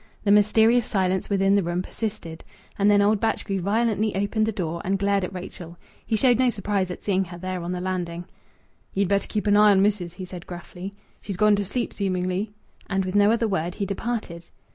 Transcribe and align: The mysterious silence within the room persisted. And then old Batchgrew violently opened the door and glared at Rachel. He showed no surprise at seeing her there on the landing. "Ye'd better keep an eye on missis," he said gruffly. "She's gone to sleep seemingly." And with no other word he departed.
The 0.23 0.31
mysterious 0.31 0.87
silence 0.87 1.29
within 1.29 1.55
the 1.55 1.61
room 1.61 1.83
persisted. 1.83 2.43
And 2.79 2.89
then 2.89 3.03
old 3.03 3.19
Batchgrew 3.19 3.61
violently 3.61 4.15
opened 4.15 4.47
the 4.47 4.51
door 4.51 4.81
and 4.83 4.97
glared 4.97 5.23
at 5.23 5.31
Rachel. 5.31 5.77
He 6.03 6.15
showed 6.15 6.39
no 6.39 6.49
surprise 6.49 6.89
at 6.89 7.03
seeing 7.03 7.25
her 7.25 7.37
there 7.37 7.61
on 7.61 7.71
the 7.71 7.81
landing. 7.81 8.25
"Ye'd 8.95 9.07
better 9.09 9.27
keep 9.27 9.45
an 9.45 9.55
eye 9.57 9.69
on 9.69 9.83
missis," 9.83 10.15
he 10.15 10.25
said 10.25 10.47
gruffly. 10.47 10.95
"She's 11.21 11.37
gone 11.37 11.55
to 11.55 11.65
sleep 11.65 11.93
seemingly." 11.93 12.51
And 12.89 13.05
with 13.05 13.13
no 13.13 13.29
other 13.29 13.47
word 13.47 13.75
he 13.75 13.85
departed. 13.85 14.49